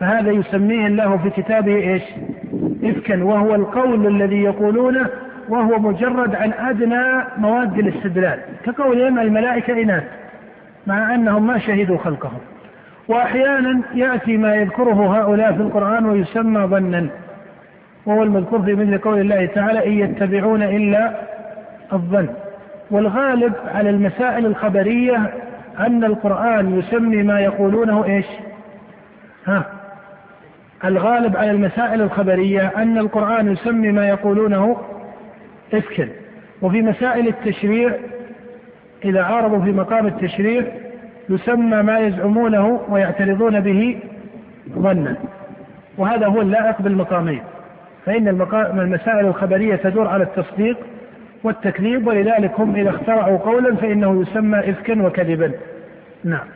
فهذا 0.00 0.30
يسميه 0.30 0.86
الله 0.86 1.16
في 1.16 1.30
كتابه 1.30 1.74
إيش؟ 1.74 2.02
إفكا. 2.84 3.24
وهو 3.24 3.54
القول 3.54 4.06
الذي 4.06 4.42
يقولونه 4.42 5.06
وهو 5.48 5.78
مجرد 5.78 6.34
عن 6.34 6.52
أدنى 6.52 7.24
مواد 7.38 7.78
الاستدلال. 7.78 8.38
كقولهم 8.64 9.18
الملائكة 9.18 9.82
إناث 9.82 10.04
مع 10.86 11.14
أنهم 11.14 11.46
ما 11.46 11.58
شهدوا 11.58 11.98
خلقهم. 11.98 12.38
وأحيانا 13.08 13.80
يأتي 13.94 14.36
ما 14.36 14.54
يذكره 14.54 15.20
هؤلاء 15.20 15.52
في 15.52 15.60
القرآن 15.60 16.06
ويسمى 16.06 16.60
ظنا. 16.60 17.08
وهو 18.06 18.22
المذكور 18.22 18.62
في 18.62 18.74
مثل 18.74 18.98
قول 18.98 19.20
الله 19.20 19.46
تعالى 19.46 19.86
إن 19.86 19.92
يتبعون 19.92 20.62
إلا 20.62 21.12
الظن. 21.92 22.28
والغالب 22.90 23.52
على 23.74 23.90
المسائل 23.90 24.46
الخبرية 24.46 25.30
أن 25.78 26.04
القرآن 26.04 26.78
يسمي 26.78 27.22
ما 27.22 27.40
يقولونه 27.40 28.04
إيش؟ 28.04 28.26
ها. 29.46 29.64
الغالب 30.84 31.36
على 31.36 31.50
المسائل 31.50 32.02
الخبرية 32.02 32.72
أن 32.76 32.98
القرآن 32.98 33.52
يسمي 33.52 33.92
ما 33.92 34.08
يقولونه 34.08 34.76
إفكا. 35.74 36.08
وفي 36.62 36.82
مسائل 36.82 37.28
التشريع 37.28 37.94
إذا 39.04 39.22
عارضوا 39.22 39.64
في 39.64 39.72
مقام 39.72 40.06
التشريع 40.06 40.64
يسمى 41.28 41.82
ما 41.82 41.98
يزعمونه 41.98 42.80
ويعترضون 42.88 43.60
به 43.60 43.98
ظنا. 44.78 45.16
وهذا 45.98 46.26
هو 46.26 46.40
اللائق 46.40 46.82
بالمقامين. 46.82 47.42
فإن 48.06 48.28
المسائل 48.80 49.26
الخبرية 49.26 49.76
تدور 49.76 50.08
على 50.08 50.24
التصديق 50.24 50.76
والتكذيب 51.44 52.06
ولذلك 52.06 52.60
هم 52.60 52.76
إذا 52.76 52.90
اخترعوا 52.90 53.38
قولا 53.38 53.76
فإنه 53.76 54.22
يسمى 54.22 54.58
إفكا 54.58 55.02
وكذبا. 55.02 55.52
نعم. 56.24 56.46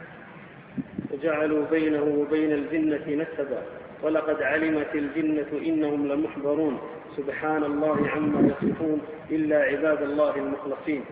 وجعلوا 1.12 1.64
بينه 1.70 2.02
وبين 2.02 2.52
الجنة 2.52 3.24
نسبا. 3.24 3.62
ولقد 4.02 4.42
علمت 4.42 4.94
الجنة 4.94 5.66
إنهم 5.66 6.06
لمحضرون. 6.06 6.78
سبحان 7.16 7.64
الله 7.64 8.08
عما 8.08 8.40
يصفون. 8.48 9.00
إلا 9.30 9.56
عباد 9.56 10.02
الله 10.02 10.36
المخلصين. 10.36 11.02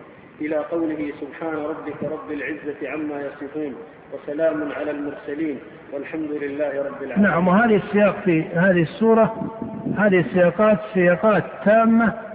إلى 0.41 0.55
قوله 0.55 1.11
سبحان 1.21 1.55
ربك 1.55 2.03
رب 2.03 2.31
العزة 2.31 2.89
عما 2.89 3.21
يصفون. 3.21 3.75
وسلام 4.13 4.71
على 4.71 4.91
المرسلين. 4.91 5.59
والحمد 5.93 6.31
لله 6.31 6.83
رب 6.83 7.03
العالمين. 7.03 7.29
نعم. 7.29 7.47
وهذه 7.47 7.75
السياق 7.75 8.15
في 8.25 8.43
هذه 8.43 8.81
السورة 8.81 9.51
هذه 9.97 10.19
السياقات 10.19 10.77
سياقات 10.93 11.43
تامة 11.65 12.30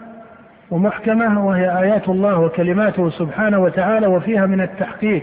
ومحكمة 0.70 1.46
وهي 1.46 1.78
آيات 1.78 2.08
الله 2.08 2.40
وكلماته 2.40 3.10
سبحانه 3.10 3.58
وتعالى 3.58 4.06
وفيها 4.06 4.46
من 4.46 4.60
التحقيق 4.60 5.22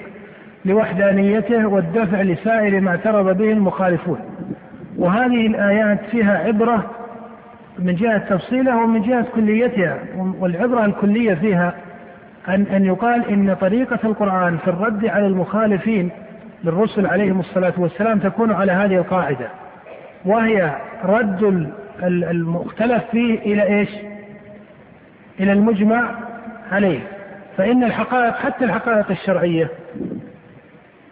لوحدانيته 0.65 1.67
والدفع 1.67 2.21
لسائر 2.21 2.81
ما 2.81 2.91
اعترض 2.91 3.37
به 3.37 3.51
المخالفون 3.51 4.19
وهذه 4.97 5.47
الآيات 5.47 5.99
فيها 6.11 6.37
عبرة 6.37 6.91
من 7.79 7.95
جهة 7.95 8.17
تفصيلها 8.17 8.83
ومن 8.83 9.01
جهة 9.01 9.25
كليتها 9.35 9.99
والعبرة 10.39 10.85
الكلية 10.85 11.33
فيها 11.33 11.73
أن 12.47 12.61
أن 12.61 12.85
يقال 12.85 13.29
إن 13.29 13.55
طريقة 13.61 13.99
القرآن 14.03 14.57
في 14.57 14.67
الرد 14.67 15.05
على 15.05 15.27
المخالفين 15.27 16.09
للرسل 16.63 17.05
عليهم 17.07 17.39
الصلاة 17.39 17.73
والسلام 17.77 18.19
تكون 18.19 18.51
على 18.51 18.71
هذه 18.71 18.95
القاعدة 18.95 19.47
وهي 20.25 20.75
رد 21.03 21.71
المختلف 22.03 23.03
فيه 23.11 23.39
إلى 23.39 23.63
إيش؟ 23.63 23.89
إلى 25.39 25.53
المجمع 25.53 26.11
عليه. 26.71 26.99
فإن 27.57 27.83
الحقائق 27.83 28.35
حتى 28.35 28.65
الحقائق 28.65 29.11
الشرعية 29.11 29.69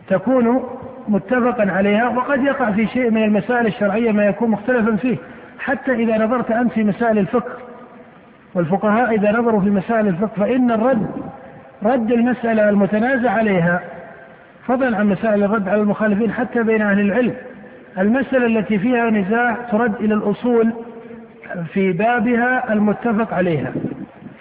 تكون 0.08 0.64
متفقا 1.08 1.72
عليها 1.72 2.10
وقد 2.10 2.44
يقع 2.44 2.72
في 2.72 2.88
شيء 2.88 3.12
من 3.12 3.24
المسائل 3.24 3.68
الشرعية 3.68 4.12
ما 4.12 4.26
يكون 4.26 4.50
مختلفا 4.50 4.96
فيه. 4.96 5.18
حتى 5.60 5.92
إذا 5.92 6.26
نظرت 6.26 6.52
أنت 6.52 6.72
في 6.72 6.84
مسائل 6.84 7.18
الفقه 7.18 7.52
والفقهاء 8.56 9.16
إذا 9.16 9.32
نظروا 9.32 9.62
في 9.62 9.70
مسائل 9.70 10.08
الفقه 10.08 10.32
فإن 10.38 10.72
الرد 10.72 11.08
رد 11.84 12.12
المسألة 12.12 12.70
المتنازع 12.70 13.32
عليها 13.32 13.82
فضلا 14.68 14.98
عن 14.98 15.08
مسائل 15.08 15.44
الرد 15.44 15.70
على 15.70 15.82
المخالفين 15.82 16.32
حتى 16.32 16.64
بين 16.64 16.82
أهل 16.82 17.00
العلم. 17.00 17.34
المسألة 17.98 18.60
التي 18.60 18.80
فيها 18.80 19.10
نزاع 19.10 19.58
ترد 19.72 19.96
إلى 19.96 20.14
الأصول 20.14 20.74
في 21.74 21.92
بابها 21.92 22.74
المتفق 22.74 23.34
عليها. 23.34 23.74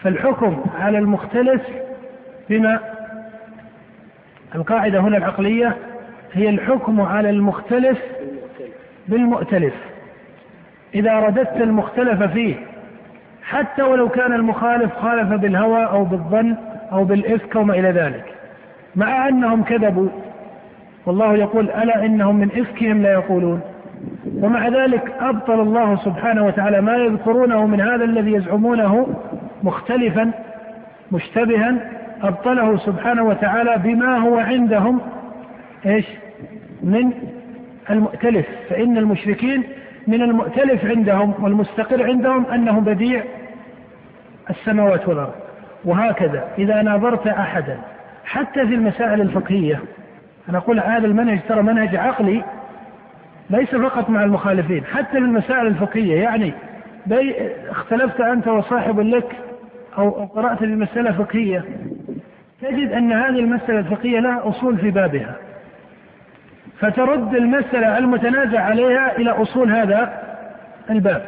فالحكم 0.03 0.65
على 0.79 0.99
المختلف 0.99 1.63
بما 2.51 2.81
القاعدة 4.55 5.01
هنا 5.01 5.17
العقلية 5.17 5.77
هي 6.33 6.49
الحكم 6.49 7.01
على 7.01 7.31
المختلف 7.31 7.99
بالمؤتلف. 9.09 9.75
إذا 10.95 11.21
رددت 11.21 11.57
المختلف 11.57 12.23
فيه 12.23 12.55
حتى 13.43 13.83
ولو 13.83 14.09
كان 14.09 14.33
المخالف 14.33 14.95
خالف 14.95 15.33
بالهوى 15.33 15.85
أو 15.85 16.05
بالظن 16.05 16.57
أو 16.93 17.05
بالإفك 17.05 17.55
وما 17.55 17.75
إلى 17.75 17.91
ذلك. 17.91 18.25
مع 18.97 19.29
أنهم 19.29 19.63
كذبوا 19.63 20.09
والله 21.07 21.35
يقول 21.35 21.71
ألا 21.71 22.05
إنهم 22.05 22.37
من 22.37 22.49
إفكهم 22.57 23.03
لا 23.03 23.13
يقولون. 23.13 23.61
ومع 24.35 24.69
ذلك 24.69 25.13
أبطل 25.21 25.61
الله 25.61 25.97
سبحانه 25.97 26.47
وتعالى 26.47 26.81
ما 26.81 26.97
يذكرونه 26.97 27.67
من 27.67 27.81
هذا 27.81 28.05
الذي 28.05 28.33
يزعمونه 28.33 29.07
مختلفا 29.63 30.31
مشتبها 31.13 31.77
أبطله 32.23 32.77
سبحانه 32.77 33.23
وتعالى 33.23 33.77
بما 33.77 34.19
هو 34.19 34.39
عندهم 34.39 35.01
إيش؟ 35.87 36.07
من 36.83 37.13
المؤتلف. 37.91 38.47
فإن 38.71 38.99
المشركين 38.99 39.63
من 40.07 40.23
المؤتلف 40.23 40.85
عندهم 40.85 41.35
والمستقر 41.41 42.05
عندهم 42.05 42.47
أنه 42.47 42.81
بديع 42.81 43.23
السماوات 44.51 45.09
والأرض. 45.09 45.35
وهكذا 45.85 46.49
إذا 46.59 46.83
ناظرت 46.83 47.27
أحدا 47.27 47.79
حتى 48.25 48.67
في 48.67 48.75
المسائل 48.75 49.21
الفقهية 49.21 49.81
أنا 50.49 50.59
أقول 50.59 50.81
هذا 50.81 51.07
المنهج 51.07 51.41
ترى 51.49 51.63
منهج 51.63 51.97
عقلي 51.97 52.45
ليس 53.51 53.75
فقط 53.75 54.11
مع 54.11 54.25
المخالفين 54.25 54.85
حتى 54.85 55.13
في 55.13 55.19
المسائل 55.19 55.67
الفقهية. 55.67 56.23
يعني 56.23 56.53
اختلفت 57.71 58.21
أنت 58.21 58.49
وصاحب 58.49 59.01
لك 59.01 59.37
أو 59.99 60.11
قرأت 60.25 60.59
في 60.59 60.67
مسألة 60.67 61.13
فقهية. 61.13 61.65
تجد 62.63 62.93
أن 62.93 63.13
هذه 63.13 63.39
المسألة 63.39 63.79
الفقهية 63.79 64.21
لها 64.21 64.49
أصول 64.49 64.79
في 64.79 64.91
بابها. 64.91 65.37
فترد 66.79 67.35
المسألة 67.35 67.99
المتنازع 67.99 68.61
عليها 68.61 69.17
إلى 69.17 69.31
أصول 69.31 69.73
هذا 69.73 70.23
الباب. 70.91 71.23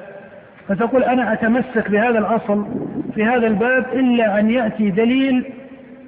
فتقول 0.69 1.05
أنا 1.05 1.33
أتمسك 1.33 1.91
بهذا 1.91 2.19
الأصل 2.19 2.67
في 3.15 3.25
هذا 3.25 3.47
الباب 3.47 3.87
إلا 3.93 4.39
أن 4.39 4.51
يأتي 4.51 4.91
دليل 4.91 5.53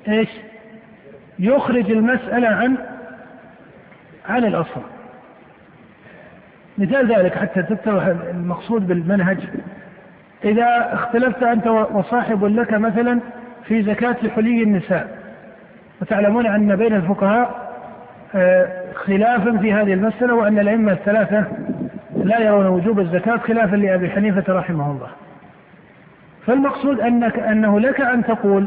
إيش؟ 0.09 0.29
يخرج 1.39 1.91
المسألة 1.91 2.49
عن 2.49 2.77
عن 4.29 4.45
الأصل. 4.45 4.81
مثال 6.79 7.13
ذلك 7.15 7.35
حتى 7.35 7.63
تتضح 7.63 8.05
المقصود 8.07 8.87
بالمنهج. 8.87 9.39
إذا 10.45 10.91
اختلفت 10.93 11.43
أنت 11.43 11.67
وصاحب 11.67 12.45
لك 12.45 12.73
مثلا 12.73 13.21
في 13.65 13.83
زكاة 13.83 14.17
حلي 14.37 14.63
النساء 14.63 15.19
وتعلمون 16.03 16.47
أن 16.47 16.77
بين 16.77 16.95
الفقهاء 16.95 17.65
آه، 18.35 18.69
خلافا 18.95 19.59
في 19.59 19.73
هذه 19.73 19.93
المسألة 19.93 20.35
وأن 20.35 20.59
الأئمة 20.59 20.93
الثلاثة 20.93 21.45
لا 22.17 22.41
يرون 22.41 22.67
وجوب 22.67 23.01
الزكاة 23.01 23.37
خلافا 23.37 23.77
لأبي 23.77 24.11
حنيفة 24.11 24.53
رحمه 24.53 24.91
الله 24.91 25.09
فالمقصود 26.47 27.01
أنك 27.01 27.39
أنه 27.39 27.81
لك 27.81 28.01
أن 28.01 28.25
تقول 28.25 28.67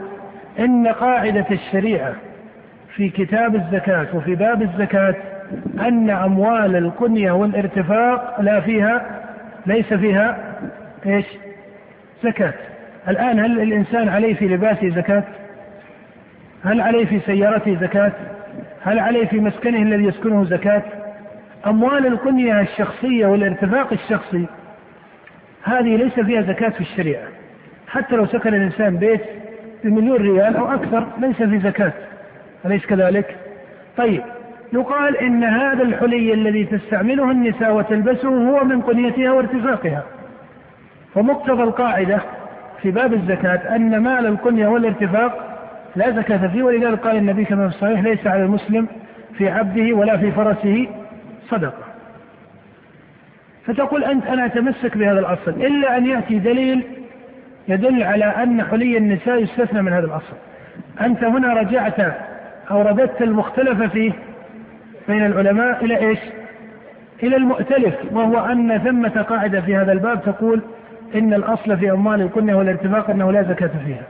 إن 0.60 0.88
قاعدة 0.88 1.46
الشريعة 1.52 2.14
في 2.96 3.10
كتاب 3.10 3.56
الزكاة 3.56 4.08
وفي 4.14 4.36
باب 4.36 4.62
الزكاة 4.62 5.16
أن 5.80 6.10
أموال 6.10 6.76
القنية 6.76 7.32
والارتفاق 7.32 8.42
لا 8.42 8.60
فيها 8.60 9.06
ليس 9.66 9.94
فيها 9.94 10.38
إيش؟ 11.06 11.26
زكاة. 12.24 12.54
الآن 13.08 13.40
هل 13.40 13.62
الإنسان 13.62 14.10
عليه 14.10 14.34
في 14.34 14.48
لباسه 14.48 14.90
زكاة؟ 14.90 15.24
هل 16.64 16.82
عليه 16.82 17.06
في 17.06 17.20
سيارته 17.20 17.78
زكاة؟ 17.82 18.12
هل 18.82 19.00
عليه 19.00 19.28
في 19.28 19.40
مسكنه 19.40 19.82
الذي 19.82 20.04
يسكنه 20.04 20.46
زكاة؟ 20.46 20.84
أموال 21.68 22.08
القنية 22.08 22.62
الشخصية 22.62 23.28
والارتفاق 23.28 23.94
الشخصي 23.94 24.46
هذه 25.64 25.96
ليس 25.96 26.20
فيها 26.20 26.42
زكاة 26.42 26.70
في 26.70 26.82
الشريعة. 26.82 27.28
حتى 27.88 28.16
لو 28.16 28.26
سكن 28.26 28.54
الإنسان 28.54 28.98
بيت 28.98 29.22
بمليون 29.84 30.22
ريال 30.22 30.56
أو 30.56 30.74
أكثر 30.74 31.08
ليس 31.18 31.36
في 31.36 31.60
زكاة. 31.60 31.94
أليس 32.66 32.86
كذلك؟ 32.86 33.36
طيب 33.98 34.22
يقال 34.74 35.18
إن 35.18 35.44
هذا 35.44 35.84
الحلي 35.84 36.34
الذي 36.34 36.66
تستعمله 36.66 37.32
النساء 37.32 37.74
وتلبسه 37.74 38.30
هو 38.30 38.64
من 38.64 38.82
قنيتها 38.82 39.32
وارتفاقها 39.32 40.04
فمقتضى 41.18 41.64
القاعدة 41.64 42.20
في 42.82 42.92
باب 42.92 43.14
الزكاة 43.14 43.76
أن 43.76 43.98
مال 43.98 44.26
القنية 44.26 44.68
والارتفاق 44.68 45.58
لا 45.96 46.12
زكاة 46.12 46.48
فيه 46.48 46.64
ولذلك 46.64 47.00
قال 47.00 47.16
النبي 47.16 47.46
كما 47.46 47.70
في 47.70 47.76
الصحيح 47.76 48.00
ليس 48.00 48.28
على 48.28 48.44
المسلم 48.44 48.88
في 49.38 49.50
عبده 49.50 49.94
ولا 49.94 50.18
في 50.18 50.32
فرسه 50.32 50.88
صدقة. 51.50 51.84
فتقول 53.66 54.04
أنت 54.04 54.28
أنا 54.28 54.46
أتمسك 54.46 54.98
بهذا 54.98 55.20
الأصل 55.20 55.52
إلا 55.52 55.98
أن 55.98 56.06
يأتي 56.06 56.40
دليل 56.40 56.84
يدل 57.68 58.04
على 58.04 58.26
أن 58.26 58.64
حلي 58.64 58.98
النساء 58.98 59.44
يستثنى 59.44 59.82
من 59.82 59.94
هذا 59.94 60.06
الأصل. 60.06 60.36
أنت 61.02 61.24
هنا 61.24 61.54
رجعت 61.54 62.00
أو 62.72 62.82
رددت 62.82 63.22
المختلف 63.22 63.92
فيه 63.92 64.12
بين 65.08 65.26
العلماء 65.26 65.86
إلى 65.86 65.98
إيش؟ 65.98 66.20
إلى 67.24 67.36
المؤتلف 67.36 67.96
وهو 68.12 68.46
أن 68.46 68.78
ثمة 68.78 69.22
قاعدة 69.22 69.62
في 69.62 69.76
هذا 69.76 69.92
الباب 69.92 70.22
تقول 70.22 70.62
إن 71.16 71.34
الأصل 71.34 71.78
في 71.78 71.92
أموال 71.92 72.22
الكنية 72.22 72.56
والاتفاق 72.56 73.10
أنه 73.10 73.32
لا 73.32 73.44
زكاة 73.44 73.72
فيها. 73.86 74.04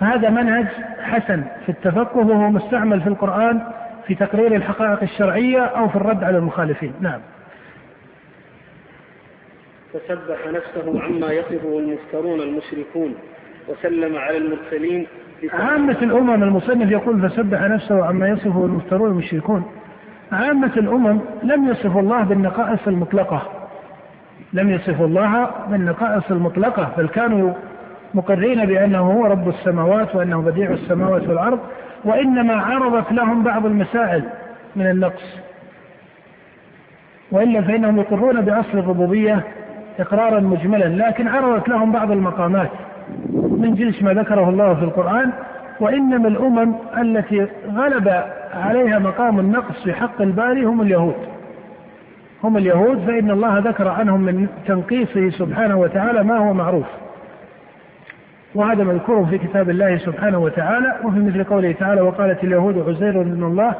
فهذا 0.00 0.30
منهج 0.30 0.66
حسن 1.00 1.44
في 1.66 1.68
التفقه 1.68 2.18
وهو 2.18 2.50
مستعمل 2.50 3.00
في 3.00 3.06
القرآن 3.06 3.60
في 4.06 4.14
تقرير 4.14 4.56
الحقائق 4.56 5.02
الشرعية 5.02 5.64
أو 5.64 5.88
في 5.88 5.96
الرد 5.96 6.24
على 6.24 6.38
المخالفين. 6.38 6.92
نعم. 7.00 7.20
فسبح 9.92 10.46
نفسه 10.46 11.02
عما 11.02 11.32
يصفه 11.32 11.78
المفترون 11.78 12.40
المشركون 12.40 13.14
وسلم 13.68 14.16
على 14.16 14.36
المرسلين 14.36 15.06
عامة 15.52 15.96
الأمم 16.02 16.42
المصنف 16.42 16.90
يقول 16.90 17.28
فسبح 17.28 17.60
نفسه 17.60 18.04
عما 18.04 18.28
يصفه 18.28 18.64
المفترون 18.64 19.10
المشركون. 19.10 19.64
عامة 20.32 20.72
الأمم 20.76 21.20
لم 21.42 21.68
يصفوا 21.68 22.00
الله 22.00 22.22
بالنقائص 22.22 22.88
المطلقة. 22.88 23.59
لم 24.52 24.70
يصفوا 24.70 25.06
الله 25.06 25.50
بالنقائص 25.68 26.30
المطلقة 26.30 26.92
بل 26.98 27.08
كانوا 27.08 27.52
مقرين 28.14 28.64
بأنه 28.64 28.98
هو 28.98 29.26
رب 29.26 29.48
السماوات 29.48 30.14
وأنه 30.16 30.40
بديع 30.42 30.70
السماوات 30.70 31.28
والأرض 31.28 31.58
وإنما 32.04 32.54
عرضت 32.54 33.12
لهم 33.12 33.42
بعض 33.42 33.66
المسائل 33.66 34.24
من 34.76 34.90
النقص. 34.90 35.38
وإلا 37.32 37.62
فإنهم 37.62 37.98
يقرون 37.98 38.40
بأصل 38.40 38.78
الربوبية 38.78 39.44
إقرارا 40.00 40.40
مجملا 40.40 40.84
لكن 40.84 41.28
عرضت 41.28 41.68
لهم 41.68 41.92
بعض 41.92 42.10
المقامات 42.10 42.70
من 43.32 43.74
جنس 43.74 44.02
ما 44.02 44.12
ذكره 44.12 44.48
الله 44.48 44.74
في 44.74 44.82
القرآن 44.82 45.32
وإنما 45.80 46.28
الأمم 46.28 46.74
التي 46.98 47.46
غلب 47.74 48.24
عليها 48.54 48.98
مقام 48.98 49.40
النقص 49.40 49.82
في 49.84 49.92
حق 49.92 50.22
الباري 50.22 50.64
هم 50.64 50.80
اليهود. 50.80 51.14
هم 52.44 52.56
اليهود 52.56 52.98
فإن 52.98 53.30
الله 53.30 53.58
ذكر 53.58 53.88
عنهم 53.88 54.20
من 54.20 54.48
تنقيصه 54.66 55.30
سبحانه 55.30 55.76
وتعالى 55.76 56.22
ما 56.22 56.38
هو 56.38 56.52
معروف. 56.52 56.86
وهذا 58.54 58.84
مذكور 58.84 59.26
في 59.26 59.38
كتاب 59.38 59.70
الله 59.70 59.98
سبحانه 59.98 60.38
وتعالى 60.38 60.96
وفي 61.04 61.18
مثل 61.18 61.44
قوله 61.44 61.72
تعالى 61.72 62.00
وقالت 62.00 62.44
اليهود 62.44 62.88
عزير 62.88 63.20
ابن 63.20 63.44
الله 63.44 63.74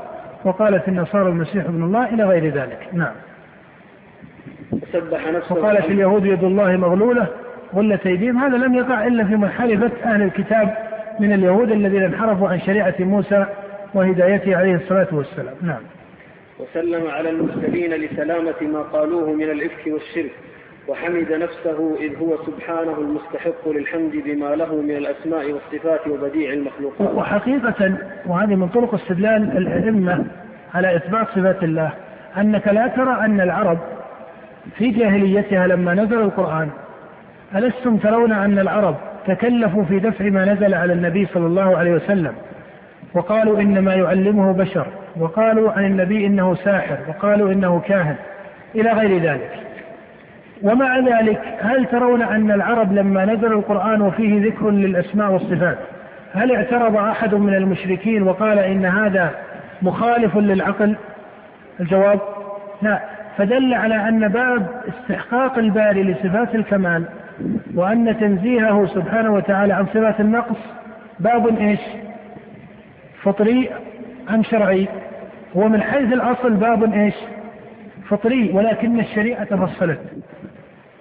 وقالت 0.44 0.88
النصارى 0.88 1.29
المسيح 1.29 1.64
ابن 1.64 1.85
الله 1.85 2.09
إلى 2.09 2.25
غير 2.25 2.55
ذلك. 2.55 2.88
نعم. 2.92 3.12
سبح 4.92 5.33
نفسه. 5.33 5.55
وقالت 5.55 5.85
اليهود 5.85 6.27
يد 6.27 6.44
الله 6.44 6.77
مغلولة 6.77 7.27
غلت 7.75 8.07
أيديهم. 8.07 8.38
هذا 8.38 8.57
لم 8.57 8.75
يقع 8.75 9.07
إلا 9.07 9.25
في 9.25 9.37
محالفة 9.37 9.90
أهل 10.05 10.23
الكتاب 10.23 10.75
من 11.20 11.33
اليهود 11.33 11.70
الذين 11.70 12.03
انحرفوا 12.03 12.49
عن 12.49 12.61
شريعة 12.61 12.94
موسى 12.99 13.46
وهدايته 13.94 14.57
عليه 14.57 14.75
الصلاة 14.75 15.09
والسلام. 15.12 15.55
نعم. 15.62 15.81
وسلم 16.62 17.07
على 17.07 17.31
المرسلين 17.31 17.94
لسلامة 17.94 18.61
ما 18.73 18.83
قالوه 18.83 19.33
من 19.33 19.51
الإفك 19.51 19.87
والشرك 19.87 20.31
وحمد 20.88 21.33
نفسه 21.33 21.96
إذ 22.01 22.16
هو 22.16 22.37
سبحانه 22.46 22.99
المستحق 22.99 23.68
للحمد 23.68 24.12
بما 24.25 24.55
له 24.57 24.75
من 24.75 24.96
الأسماء 24.96 25.53
والصفات 25.53 26.07
وبديع 26.09 26.53
المخلوقات. 26.53 27.14
وحقيقة 27.14 27.99
وهذه 28.27 28.55
من 28.55 28.68
طرق 28.68 28.94
استدلال 28.94 29.57
الأئمة 29.57 30.25
على 30.75 30.96
إثبات 30.96 31.27
صفات 31.29 31.62
الله 31.62 31.92
أنك 32.38 32.68
لا 32.68 32.87
ترى 32.87 33.25
أن 33.25 33.40
العرب 33.40 33.79
في 34.79 34.90
جاهليتها 34.90 35.66
لما 35.66 35.94
نزل 35.94 36.20
القرآن 36.20 36.68
ألستم 37.55 37.96
ترون 37.96 38.33
أن 38.33 38.59
العرب 38.59 38.96
تكلفوا 39.27 39.85
في 39.85 39.99
دفع 39.99 40.25
ما 40.25 40.44
نزل 40.44 40.75
على 40.75 40.92
النبي 40.92 41.27
صلى 41.27 41.46
الله 41.46 41.77
عليه 41.77 41.92
وسلم 41.92 42.33
وقالوا 43.14 43.61
إنما 43.61 43.94
يعلمه 43.94 44.53
بشر. 44.53 44.87
وقالوا 45.16 45.73
عن 45.73 45.85
النبي 45.85 46.27
إنه 46.27 46.55
ساحر 46.55 46.99
وقالوا 47.09 47.53
إنه 47.53 47.81
كاهن 47.81 48.16
إلى 48.75 48.92
غير 48.92 49.23
ذلك. 49.23 49.51
ومع 50.62 50.99
ذلك 50.99 51.40
هل 51.61 51.87
ترون 51.87 52.23
أن 52.23 52.51
العرب 52.51 52.92
لما 52.92 53.25
نزل 53.25 53.53
القرآن 53.53 54.03
وفيه 54.03 54.46
ذكر 54.46 54.70
للأسماء 54.70 55.31
والصفات؟ 55.31 55.79
هل 56.35 56.57
اعترض 56.57 56.96
أحد 56.96 57.35
من 57.35 57.55
المشركين 57.55 58.23
وقال 58.23 58.59
إن 58.59 58.85
هذا 58.85 59.31
مخالف 59.83 60.37
للعقل؟ 60.37 60.96
الجواب 61.81 62.20
لا. 62.83 63.01
فدل 63.38 63.75
على 63.75 64.09
أن 64.09 64.29
باب 64.29 64.66
استحقاق 64.88 65.59
الباري 65.59 66.03
لصفات 66.03 66.55
الكمال 66.55 67.05
وأن 67.75 68.16
تنزيهه 68.20 68.87
سبحانه 68.87 69.35
وتعالى 69.35 69.73
عن 69.73 69.87
صفات 69.87 70.20
النقص 70.20 70.59
باب 71.20 71.59
إيش؟ 71.59 71.81
فطري 73.23 73.70
أم 74.30 74.42
شرعي؟ 74.42 74.88
هو 75.56 75.68
من 75.68 75.83
حيث 75.83 76.12
الأصل 76.12 76.54
باب 76.54 76.94
إيش؟ 76.94 77.14
فطري 78.09 78.50
ولكن 78.52 79.00
الشريعة 79.00 79.66
فصلت 79.66 80.00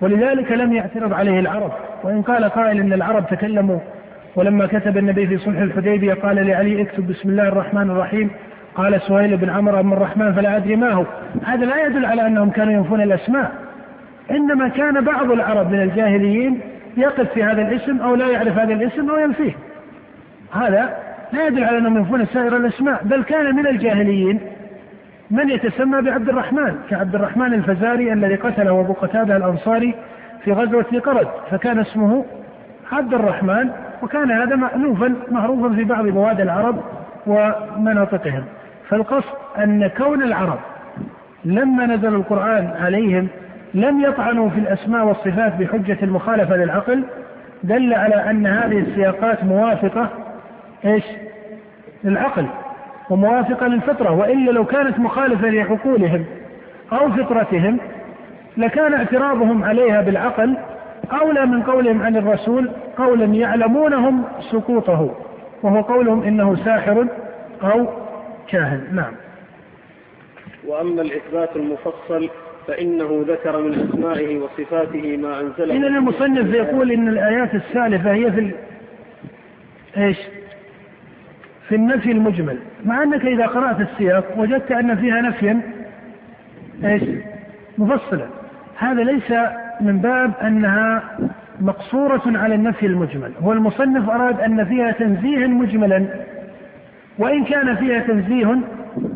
ولذلك 0.01 0.51
لم 0.51 0.73
يعترض 0.73 1.13
عليه 1.13 1.39
العرب. 1.39 1.71
وإن 2.03 2.21
قال 2.21 2.45
قائل 2.45 2.79
أن 2.79 2.93
العرب 2.93 3.27
تكلموا 3.27 3.79
ولما 4.36 4.65
كتب 4.65 4.97
النبي 4.97 5.27
في 5.27 5.38
صلح 5.38 5.60
الحديبية 5.60 6.13
قال 6.13 6.47
لعلي 6.47 6.82
اكتب 6.82 7.08
بسم 7.08 7.29
الله 7.29 7.47
الرحمن 7.47 7.89
الرحيم 7.89 8.29
قال 8.75 9.01
سهيل 9.01 9.38
بن 9.38 9.49
عمرو 9.49 9.79
أم 9.79 9.93
الرحمن 9.93 10.34
فلا 10.34 10.58
أدري 10.58 10.75
ما 10.75 10.91
هو 10.91 11.05
هذا 11.45 11.65
لا 11.65 11.86
يدل 11.86 12.05
على 12.05 12.27
أنهم 12.27 12.49
كانوا 12.49 12.73
ينفون 12.73 13.01
الأسماء. 13.01 13.51
إنما 14.32 14.67
كان 14.67 15.03
بعض 15.03 15.32
العرب 15.32 15.71
من 15.71 15.82
الجاهليين 15.82 16.60
يقف 16.97 17.34
في 17.34 17.43
هذا 17.43 17.62
الاسم 17.62 18.01
أو 18.01 18.15
لا 18.15 18.27
يعرف 18.27 18.58
هذا 18.58 18.73
الاسم 18.73 19.10
أو 19.10 19.19
ينفيه. 19.19 19.53
هذا 20.53 20.97
لا 21.34 21.48
يدل 21.48 21.63
على 21.63 21.78
أنهم 21.78 21.98
ينفون 21.98 22.26
سائر 22.26 22.58
الأسماء 22.58 23.02
بل 23.04 23.24
كان 23.24 23.56
من 23.56 23.68
الجاهليين 23.68 24.39
من 25.32 25.50
يتسمى 25.50 26.02
بعبد 26.02 26.30
الرحمن 26.30 26.76
كعبد 26.89 27.15
الرحمن 27.15 27.54
الفزاري 27.54 28.13
الذي 28.13 28.36
قتله 28.36 28.80
أبو 28.80 28.94
قتادة 28.94 29.38
الأنصاري 29.38 29.96
في 30.44 30.52
غزوة 30.52 31.00
قرد 31.06 31.28
فكان 31.52 31.80
اسمه 31.80 32.26
عبد 32.92 33.13
الرحمن 33.13 33.70
وكان 34.04 34.32
هذا 34.32 34.56
مألوفا 34.56 35.15
معروفا 35.32 35.76
في 35.76 35.84
بعض 35.84 36.08
بواد 36.08 36.42
العرب 36.42 36.84
ومناطقهم. 37.28 38.44
فالقصد 38.89 39.34
أن 39.58 39.88
كون 39.88 40.24
العرب 40.24 40.60
لما 41.46 41.86
نزل 41.86 42.15
القرآن 42.15 42.74
عليهم 42.82 43.28
لم 43.74 44.02
يطعنوا 44.02 44.50
في 44.50 44.60
الأسماء 44.60 45.06
والصفات 45.06 45.56
بحجة 45.56 45.98
المخالفة 46.04 46.56
للعقل 46.56 47.04
دل 47.63 47.94
على 47.94 48.15
أن 48.15 48.48
هذه 48.48 48.80
السياقات 48.80 49.44
موافقة 49.44 50.10
إيش؟ 50.86 51.04
للعقل 52.04 52.46
وموافقة 53.10 53.68
للفطرة 53.68 54.12
وإلا 54.12 54.52
لو 54.52 54.65
كانت 54.65 55.00
مخالفة 55.00 55.50
لعقولهم 55.50 56.26
أو 56.94 57.12
فطرتهم 57.12 57.78
لكان 58.58 58.94
اعتراضهم 58.94 59.63
عليها 59.63 60.02
بالعقل 60.02 60.58
أولى 61.22 61.46
من 61.46 61.63
قولهم 61.63 62.02
عن 62.02 62.18
الرسول 62.18 62.72
قولا 62.98 63.26
يعلمونهم 63.26 64.24
سقوطه 64.52 65.15
وهو 65.63 65.82
قولهم 65.82 66.24
إنه 66.24 66.56
ساحر 66.56 67.08
أو 67.63 67.86
كاهن 68.48 68.88
نعم 68.92 69.13
وأما 70.68 71.02
الإثبات 71.02 71.56
المفصل 71.56 72.30
فإنه 72.68 73.26
ذكر 73.28 73.62
من 73.62 73.74
أسمائه 73.74 74.39
وصفاته 74.39 75.18
ما 75.18 75.39
أنزله 75.39 75.78
إذا 75.78 75.88
المصنف 75.88 76.54
يقول 76.54 76.92
إن 76.92 77.08
الآيات 77.08 77.56
السالفة 77.56 78.12
هي 78.12 78.32
في 78.32 78.39
ال... 78.39 78.52
إيش؟ 79.98 80.18
في 81.69 81.75
النفي 81.75 82.12
المجمل 82.12 82.58
مع 82.86 83.03
أنك 83.03 83.25
إذا 83.25 83.45
قرأت 83.45 83.82
السياق 83.82 84.25
وجدت 84.38 84.71
أن 84.71 84.95
فيها 84.95 85.21
نفيا 85.21 85.62
إيش؟ 86.84 87.03
مفصلا 87.77 88.25
هذا 88.77 89.03
ليس 89.03 89.34
من 89.82 89.97
باب 89.97 90.32
أنها 90.41 91.03
مقصورة 91.62 92.21
على 92.25 92.55
النفي 92.55 92.86
المجمل. 92.86 93.32
هو 93.41 93.53
المصنف 93.53 94.10
أراد 94.10 94.39
أن 94.39 94.65
فيها 94.65 94.91
تنزيه 94.91 95.47
مجملا 95.47 96.05
وإن 97.17 97.43
كان 97.43 97.75
فيها 97.75 97.99
تنزيه 97.99 98.60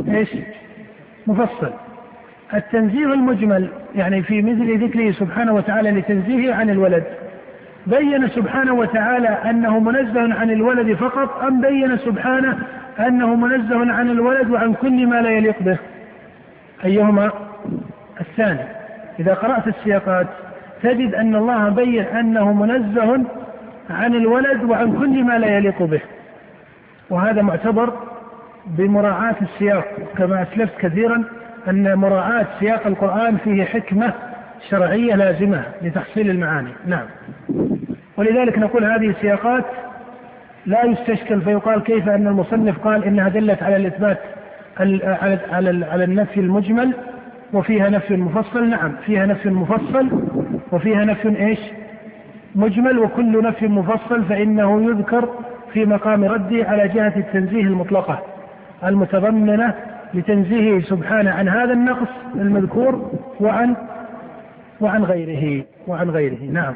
إيش؟ 0.08 0.30
مفصل. 1.28 1.72
التنزيه 2.54 3.14
المجمل 3.14 3.70
يعني 3.96 4.22
في 4.22 4.42
مثل 4.42 4.84
ذكره 4.84 5.12
سبحانه 5.12 5.54
وتعالى 5.54 5.92
لتنزيهه 5.92 6.56
عن 6.56 6.70
الولد. 6.70 7.04
بين 7.88 8.30
سبحانه 8.30 8.74
وتعالى 8.74 9.28
أنه 9.28 9.80
منزه 9.80 10.34
عن 10.34 10.52
الولد 10.52 10.94
فقط 10.94 11.44
أم 11.44 11.62
بين 11.62 11.98
سبحانه 11.98 12.58
أنه 13.00 13.36
منزه 13.36 13.94
عن 13.94 14.10
الولد 14.10 14.50
وعن 14.50 14.74
كل 14.74 15.08
ما 15.08 15.22
لا 15.22 15.30
يليق 15.30 15.64
به؟ 15.64 15.78
أيهما؟ 16.86 17.32
الثاني 18.22 18.60
إذا 19.20 19.34
قرأت 19.34 19.68
السياقات 19.68 20.28
تجد 20.84 21.16
أن 21.16 21.36
الله 21.36 21.70
بين 21.70 22.04
أنه 22.04 22.54
منزه 22.54 23.24
عن 23.90 24.16
الولد 24.16 24.64
وعن 24.64 24.98
كل 25.00 25.24
ما 25.24 25.38
لا 25.38 25.58
يليق 25.58 25.84
به. 25.84 26.02
وهذا 27.10 27.42
معتبر 27.42 27.94
بمراعاة 28.66 29.36
السياق 29.42 29.86
كما 30.18 30.42
أسلفت 30.42 30.78
كثيرا 30.80 31.24
أن 31.68 31.96
مراعاة 31.96 32.46
سياق 32.60 32.88
القرآن 32.88 33.38
فيه 33.38 33.64
حكمة 33.64 34.14
شرعية 34.70 35.16
لازمة 35.16 35.64
لتحصيل 35.82 36.30
المعاني. 36.30 36.70
نعم. 36.88 37.06
ولذلك 38.18 38.58
نقول 38.58 38.86
هذه 38.86 39.10
السياقات 39.10 39.66
لا 40.66 40.86
يستشكل 40.86 41.42
فيقال 41.42 41.84
كيف 41.84 42.10
أن 42.10 42.28
المصنف 42.28 42.80
قال 42.80 43.04
إنها 43.04 43.30
دلت 43.30 43.64
على 43.64 43.76
الإثبات 43.76 44.18
على 44.80 45.40
على 45.52 45.86
على 45.86 46.04
النفي 46.04 46.40
المجمل 46.40 46.94
وفيها 47.54 47.90
نفي 47.90 48.18
مفصل. 48.18 48.70
نعم 48.70 48.92
فيها 49.06 49.26
نفي 49.26 49.50
مفصل 49.50 50.10
وفيها 50.72 51.06
نفي 51.06 51.46
إيش؟ 51.48 51.60
مجمل 52.56 53.00
وكل 53.00 53.44
نفي 53.44 53.68
مفصل 53.68 54.24
فإنه 54.24 54.84
يذكر 54.84 55.30
في 55.74 55.86
مقام 55.86 56.24
رده 56.24 56.70
على 56.70 56.88
جهة 56.88 57.14
التنزيه 57.18 57.62
المطلقة 57.62 58.20
المتضمنة 58.84 59.74
لتنزيهه 60.14 60.82
سبحانه 60.82 61.32
عن 61.32 61.50
هذا 61.50 61.74
النقص 61.74 62.10
المذكور 62.36 63.12
وعن 63.40 63.76
وعن 64.82 65.04
غيره 65.04 65.66
وعن 65.88 66.10
غيره. 66.10 66.44
نعم. 66.52 66.74